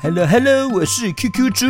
[0.00, 1.66] Hello Hello，我是 QQ 猪。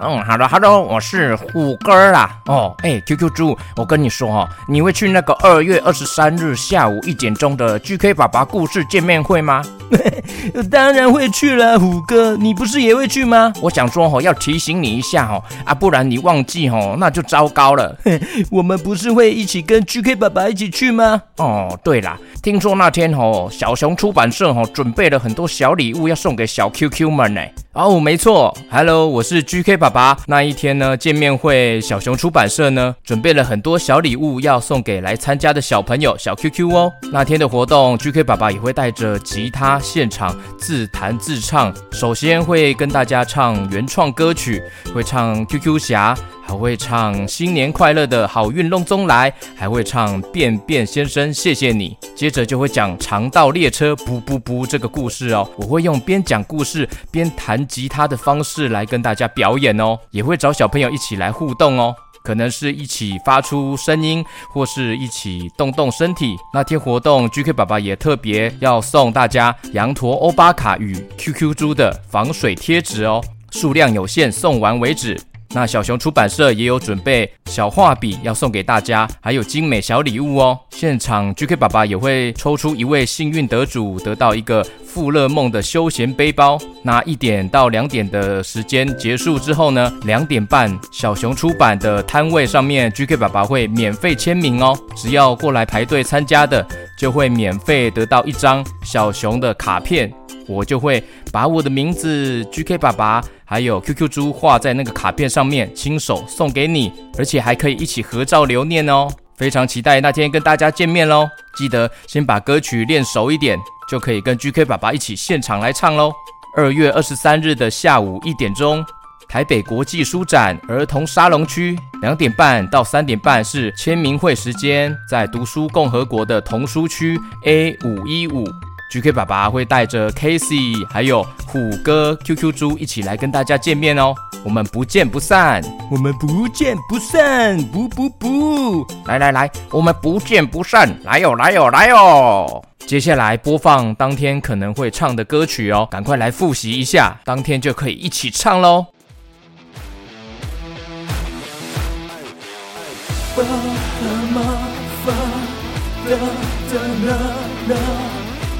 [0.00, 2.38] 嗯，Hello Hello，我是虎哥啦。
[2.46, 9.64] 哦，哎，QQ 猪，我跟你说哈，你会去那个二月二十三日下午一点钟的 GK 爸爸故事见面会吗？
[10.70, 13.52] 当然会去了，虎哥，你不是也会去吗？
[13.60, 17.96] 我想说哈，要提醒你一下哈，啊，不然你忘记哈，那就糟糕了。
[18.52, 21.20] 我们不是会一起跟 GK 爸爸一起去吗？
[21.38, 22.16] 哦，对啦，
[22.50, 27.42] 听说那天哈，小熊出版社哈准备了很多小礼物要送给小 QQ 们呢。
[27.74, 30.16] 哦，没错，Hello，我是 GK 爸爸。
[30.26, 36.90] 那一天呢，见面会，小熊出版社呢准备了很多小礼物要送给来参加的小朋友小 QQ 哦。
[37.12, 41.70] 那天的活动，GK 爸爸也会带着吉他现场自弹自唱。
[41.92, 44.62] 首先会跟大家唱原创歌曲，
[44.94, 46.16] 会唱 QQ 侠。
[46.48, 51.94] 还会唱新年快乐的好运隆中来，还会唱便便先生谢谢你。
[52.16, 55.50] 接着这就会讲肠道列车不不不这个故事哦。
[55.56, 66.36] 我会用边讲故事边弹吉他的方式来跟大家表演哦，也会找小朋友一起来互动哦，可能是一起发出声音，或是一起动动身体。
[66.54, 75.20] 那天活动，GK 爸爸也特别要送大家羊驼欧巴卡与 QQ 猪的防水贴纸哦，数量有限，送完为止。
[75.54, 80.58] 那小熊出版社也有准备小画笔要送给大家，还有精美小礼物哦。
[80.70, 86.58] 现场 GK 爸爸也会抽出一位幸运得主，得到一个富乐梦的休闲背包。
[86.82, 94.78] 那一点到两点的时间结束之后呢，两点半小熊出版的摊位上面，GK 爸爸会免费签名哦。
[94.94, 96.64] 只要过来排队参加的，
[96.98, 100.12] 就会免费得到一张小熊的卡片。
[100.46, 109.08] 我就会把我的名字 GK 爸爸还有 QQ 猪画在那个卡片上面，亲手送给你，而且还可以一起合照留念哦。
[109.38, 111.26] 非常期待那天跟大家见面喽！
[111.56, 116.12] 记得先把歌曲练熟一点，就可以跟 GK 爸爸一起现场来唱喽。
[116.56, 118.84] 二月二十三日的下午一点钟，
[119.28, 128.44] 台北国际书展儿童沙龙区，两点半到三点半是签名会时间，在读书共和国的童书区 A 五一五。
[128.90, 142.64] GK 爸爸会带着 Casey 还有虎哥 QQ 猪一起来跟大家见面哦，我们不见不散，我们不见不散，不不不，来来来，我们不见不散，来哟来哟来哟。
[142.86, 148.86] 接下来播放当天可能会唱的歌曲哦，赶快来复习一下，当天就可以一起唱喽。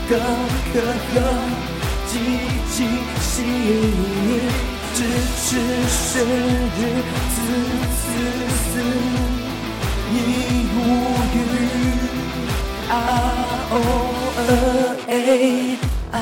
[0.09, 0.17] 歌
[0.73, 0.81] 歌
[1.13, 1.21] 歌，
[2.07, 2.13] 激
[2.73, 2.77] 起
[3.21, 4.41] 心意，
[4.95, 4.99] 只
[5.37, 5.47] 是
[5.87, 6.81] 生日，
[7.35, 7.37] 此
[8.01, 8.07] 此
[8.73, 8.81] 此，
[10.11, 10.15] 已
[10.75, 10.77] 无
[11.35, 11.37] 语。
[12.89, 12.93] 啊
[13.71, 13.73] 哦
[14.39, 14.41] 呃
[15.09, 15.13] 哎，
[16.13, 16.17] 哎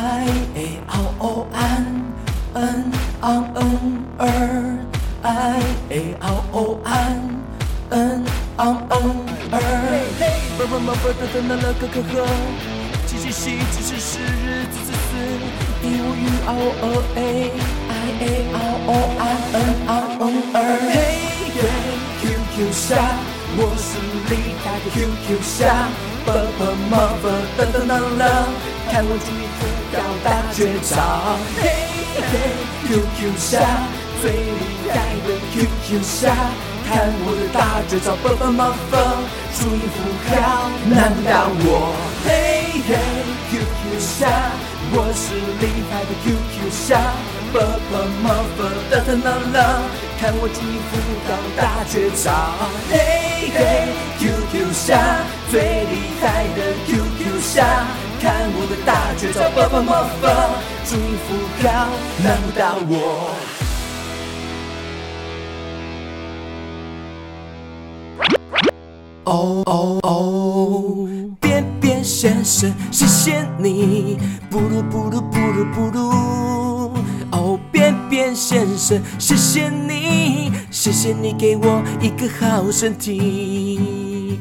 [0.57, 0.59] 哎
[0.89, 1.57] 哦哦安，
[2.55, 2.61] 嗯
[3.21, 3.25] 昂
[3.55, 3.61] 嗯
[4.19, 4.23] 儿，
[5.23, 5.31] 哎
[5.91, 5.93] 哎
[6.23, 6.91] 哦哦安，
[7.91, 8.25] 嗯
[8.57, 8.61] 昂
[8.91, 8.95] 嗯
[9.53, 9.57] 儿。
[13.16, 15.16] 嘻嘻，其实是日子死，
[15.82, 16.50] 一五五二
[16.82, 16.84] 二
[17.16, 17.19] A
[17.88, 18.56] I A R
[18.87, 19.22] O I
[19.53, 19.91] N R
[20.21, 20.22] O
[20.53, 20.56] R。
[20.93, 20.94] 嘿
[21.56, 21.59] 耶
[22.21, 22.87] ，QQ 侠，
[23.56, 23.88] 我是
[24.28, 24.32] 李
[24.93, 25.88] ，QQ 侠
[26.25, 26.60] b b
[26.91, 27.25] m b
[27.56, 27.91] 噔噔噔
[28.21, 28.22] 噔，
[28.91, 29.62] 看我出一个
[29.93, 30.93] 高大绝招。
[31.56, 31.65] 嘿
[32.21, 32.32] 嘿
[32.87, 33.49] ，QQ 侠，
[34.21, 34.62] 最厉
[34.93, 34.94] 害
[35.26, 36.22] 的 QQ 侠。
[36.87, 38.15] 看我的大绝招。
[38.23, 38.97] 啵啵么啵，
[39.59, 39.97] 注意副
[40.31, 41.93] 高，难不倒我。
[42.25, 42.65] 嘿。
[42.87, 44.29] Hey, QQ 侠，
[44.93, 47.03] 我是厉害的 QQ 侠，
[47.53, 47.59] 啵
[47.91, 48.25] 啵么
[48.57, 49.59] 啵噔噔噔噔，
[50.21, 50.95] 看我注意副
[51.27, 52.31] 高大绝招。
[52.93, 52.95] 嘿
[53.51, 53.59] 嘿
[54.21, 55.03] ，QQ 侠，
[55.51, 57.67] 最厉害的 QQ 侠，
[58.23, 60.25] 看我的大绝招，啵啵么啵，
[60.85, 61.67] 注意副高，
[62.23, 63.56] 难不倒我。
[69.37, 71.09] 哦哦哦。
[72.03, 74.17] 先生，谢谢你，
[74.49, 75.99] 布鲁布鲁布鲁布鲁。
[77.33, 84.38] 哦，便便先生，谢谢你，谢谢你给我一个好身体。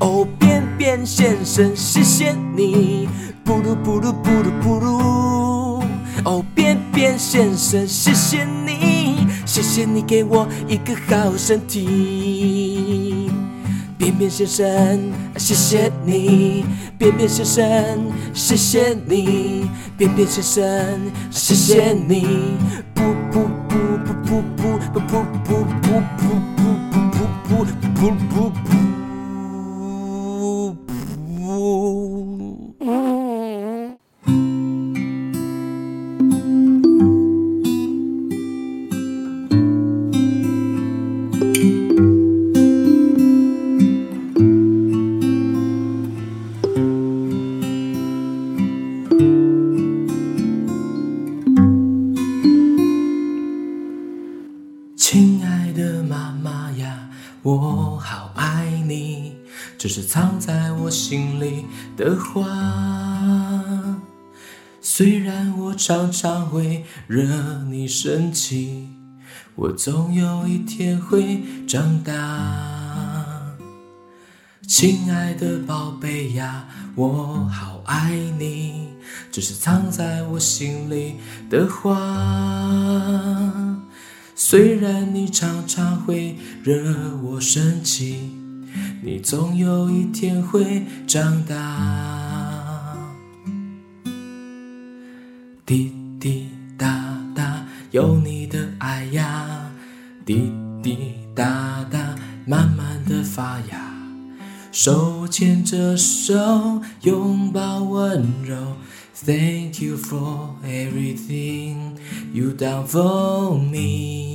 [0.00, 3.08] 哦，便便先生，谢谢你，
[3.44, 5.84] 布鲁布鲁布鲁布鲁。
[6.24, 12.75] 哦，便便先生，谢谢你，谢谢你给我一个好身体。
[14.06, 16.64] 便便先生，谢谢你。
[16.96, 17.64] 便便先生，
[18.32, 19.68] 谢谢你。
[19.98, 20.62] 便便先生，
[21.28, 22.56] 谢谢你。
[22.94, 23.74] 不不不
[24.06, 26.55] 不不不不不不不不
[57.46, 59.36] 我好爱你
[59.78, 61.64] 这是藏在我心里
[61.96, 62.42] 的话。
[64.80, 68.88] 虽然我常常会惹你生气，
[69.54, 72.12] 我总有一天会长大。
[74.66, 76.66] 亲爱的宝贝呀，
[76.96, 78.10] 我好爱
[78.40, 78.88] 你，
[79.30, 81.14] 这是藏在我心里
[81.48, 82.55] 的话。
[84.38, 88.30] 虽然你常常会惹我生气，
[89.02, 92.94] 你总有一天会长大。
[95.64, 95.90] 滴
[96.20, 99.72] 滴答答，有你的爱呀，
[100.26, 103.90] 滴滴答答，慢慢的发芽。
[104.70, 108.76] 手牵着手，拥抱温柔。
[109.24, 111.45] Thank you for everything
[112.36, 114.34] you down for me。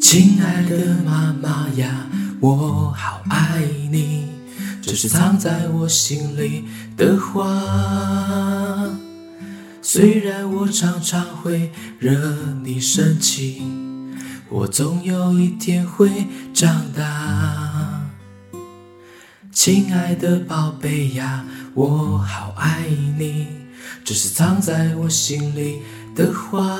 [0.00, 2.06] 亲爱的妈妈呀，
[2.40, 3.62] 我好爱，
[4.86, 6.62] 这是藏在我心里
[6.96, 7.44] 的话。
[9.82, 12.16] 虽然我常常会惹
[12.62, 13.62] 你生气，
[14.48, 16.08] 我总有一天会
[16.54, 18.06] 长大。
[19.50, 21.44] 亲爱的宝贝呀，
[21.74, 22.86] 我好爱
[23.18, 23.48] 你，
[24.04, 25.82] 这是藏在我心里
[26.14, 26.78] 的话。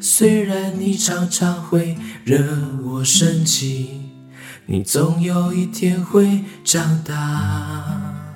[0.00, 2.38] 虽然你常常会惹
[2.84, 4.09] 我生气，
[4.66, 8.29] 你总有一天会长大。